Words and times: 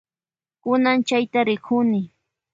Kunan 0.61 0.99
chayta 1.07 1.39
rikuni. 1.47 2.01